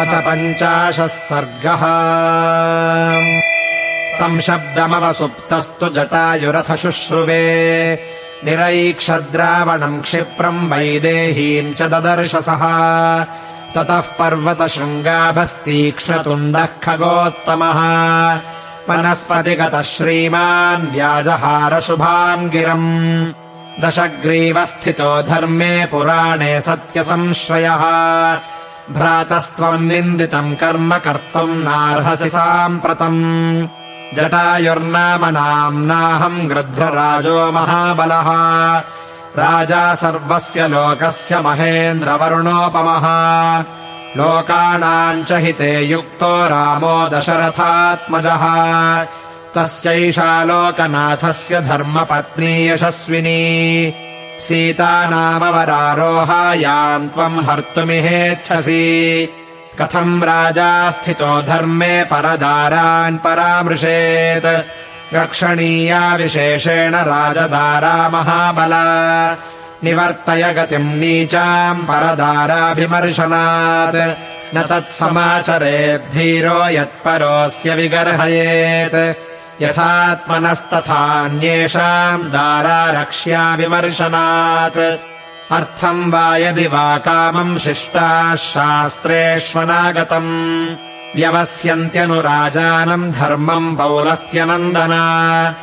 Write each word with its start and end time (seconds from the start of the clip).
अथ 0.00 0.12
पञ्चाशः 0.24 1.06
सर्गः। 1.06 1.82
तम् 4.18 4.42
शब्दमवसुप्तस्तु 4.46 5.86
जटायुरथ 5.96 6.68
शुश्रुवे 6.82 7.44
निरैक्षद्रावणम् 8.44 10.02
क्षिप्रम् 10.06 10.68
वैदेहीम् 10.70 11.74
च 11.78 11.80
ददर्शसः 11.92 12.62
ततः 13.74 14.06
पर्वतशृङ्गाभस्तीक्ष्णतुण्डः 14.18 16.72
खगोत्तमः 16.84 17.80
वनस्पतिगतः 18.88 19.86
श्रीमान् 19.92 20.90
व्याजहारशुभाम् 20.92 22.50
गिरम् 22.56 22.90
दशग्रीवस्थितो 23.84 25.10
धर्मे 25.30 25.74
पुराणे 25.92 26.52
सत्यसंश्रयः 26.68 27.84
भ्रातस्त्वम् 28.90 29.88
निन्दितम् 29.88 30.56
कर्म 30.56 30.98
कर्तुम् 30.98 31.64
नार्हसि 31.64 32.28
साम्प्रतम्। 32.28 33.68
जटायुर्नाम 34.16 35.26
नाम्नाहम् 35.26 36.48
गृध्रराजो 36.48 37.52
महाबलः। 37.52 38.28
राजा 39.38 39.94
सर्वस्य 39.94 40.68
लोकस्य 40.68 41.40
महेन्द्रवरुणोपमः। 41.40 43.06
लोकानाम् 44.16 45.24
च 45.24 45.32
हिते 45.32 45.80
युक्तो 45.80 46.46
रामो 46.46 47.08
दशरथात्मजः। 47.08 48.44
तस्यैषा 49.54 50.44
लोकनाथस्य 50.44 51.60
धर्मपत्नी 51.60 52.68
यशस्विनी 52.68 53.92
सीता 54.40 55.10
नामवरारोहायाम् 55.10 57.08
त्वम् 57.08 57.44
हर्तुमिहेच्छसि। 57.44 59.28
कथम् 59.80 60.22
राजा 60.22 60.90
स्थितो 60.90 61.42
धर्मे 61.42 62.04
परदारान् 62.04 63.18
परामृशेत् 63.18 65.14
रक्षणीया 65.14 66.14
विशेषेण 66.14 66.94
राजदारा 66.94 68.08
महाबला। 68.08 69.36
निवर्तय 69.84 70.52
गतिम् 70.52 71.00
नीचाम् 71.00 71.82
परदाराभिमर्शनात्। 71.82 74.56
न 74.56 74.62
तत्समाचरेद्धीरो 74.62 76.68
यत्परोऽस्य 76.68 77.74
विगर्हयेत् 77.74 79.16
यथात्मनस्तथान्येषाम् 79.62 82.22
दारारक्ष्या 82.22 83.54
विमर्शनात्। 83.54 84.98
अर्थम् 85.52 86.12
वा 86.12 86.36
यदि 86.36 86.66
वा 86.66 86.98
कामम् 86.98 87.58
शिष्टाः 87.58 88.36
शास्त्रेष्वनागतम्। 88.36 90.68
व्यवस्यन्त्यनुराजानम् 91.16 93.12
धर्मम् 93.12 93.76
पौलस्त्यनन्दना। 93.76 95.54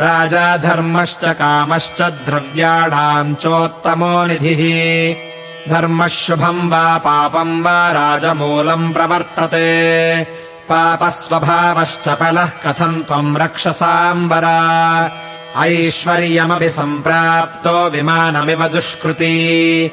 राजा 0.00 0.56
धर्मश्च 0.56 1.24
कामश्च 1.24 2.02
द्रव्याणाम् 2.02 3.34
चोत्तमो 3.34 4.26
निधिः। 4.26 5.30
धर्मः 5.68 6.06
शुभम् 6.06 6.70
वा 6.70 6.98
पापम् 6.98 7.62
वा 7.62 7.92
राजमूलम् 7.92 8.92
प्रवर्तते 8.92 10.22
पापस्वभावश्च 10.70 12.08
पलः 12.08 12.46
कथम् 12.46 13.02
त्वम् 13.02 13.36
रक्षसाम्बरा। 13.36 15.10
ऐश्वर्यमपि 15.56 16.70
सम्प्राप्तो 16.70 17.90
विमानमिव 17.90 18.68
दुष्कृती। 18.68 19.90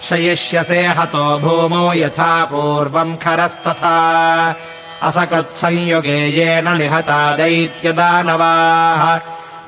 शयिष्यसे 0.00 0.86
हतो 0.86 1.38
भूमौ 1.38 1.92
यथा 1.92 2.44
पूर्वम् 2.44 3.16
खरस्तथा। 3.16 4.56
असकृत्संयुगे 5.02 6.26
येन 6.26 6.76
निहता 6.76 7.36
दैत्यदानवाः। 7.36 9.20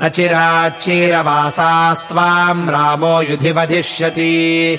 न 0.02 0.08
चिराच्चीरवासास्त्वाम् 0.08 2.70
रामो 2.70 3.22
युधि 3.22 3.52
वधिष्यति 3.52 4.78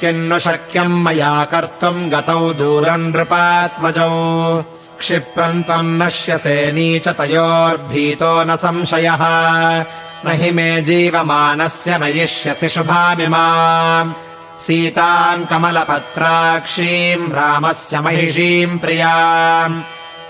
किन्नु 0.00 0.38
शक्यम् 0.38 1.04
मया 1.04 1.44
कर्तुम् 1.44 2.10
गतौ 2.10 2.52
दूरम् 2.52 3.10
नृपात्मजौ 3.10 4.64
क्षिप्रम् 5.02 5.62
त्वम् 5.62 5.98
नश्यसे 5.98 6.72
नीच 6.72 7.08
तयोर्भीतो 7.08 8.44
न 8.44 8.56
संशयः। 8.56 9.22
न 10.24 10.30
हि 10.30 10.50
मे 10.50 10.80
जीवमानस्य 10.80 11.98
नयिष्यसि 11.98 12.68
शुभामिमाम्। 12.68 14.12
सीताम् 14.66 15.46
कमलपत्राक्षीम् 15.46 17.32
रामस्य 17.32 18.00
महिषीम् 18.00 18.78
प्रियाम्। 18.78 19.82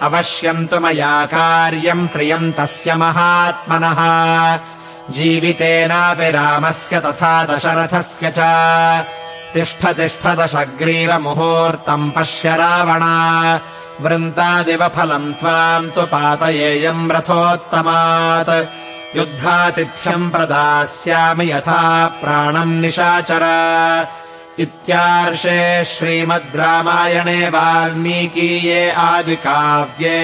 अवश्यम् 0.02 0.66
तु 0.66 0.80
मया 0.80 1.26
कार्यम् 1.26 2.08
प्रियम् 2.08 2.52
तस्य 2.52 2.94
महात्मनः। 2.94 4.00
जीवितेनापि 5.10 6.30
रामस्य 6.30 7.00
तथा 7.00 7.44
दशरथस्य 7.44 8.32
च। 8.38 8.40
तिष्ठ 9.54 9.86
तिष्ठ 9.86 10.26
दशग्रीवमुहूर्तम् 10.26 12.10
पश्य 12.10 12.56
रावण 12.56 13.00
वृन्तादिव 14.04 14.82
फलम् 14.88 15.34
त्वाम् 15.34 15.90
तु 15.90 16.02
पातयेयम् 16.12 17.10
रथोत्तमात्। 17.12 18.68
युद्धातिथ्यम् 19.16 20.30
प्रदास्यामि 20.30 21.52
यथा 21.52 22.06
प्राणम् 22.06 22.80
निशाचर। 22.80 23.44
इत्यार्षे 24.58 25.84
श्रीमद् 25.84 26.56
रामायणे 26.56 27.48
वाल्मीकीये 27.48 28.90
आदिकाव्ये 28.90 30.20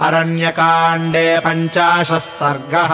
अरण्यकाण्डे 0.00 1.28
पञ्चाशः 1.44 2.18
सर्गः 2.18 2.92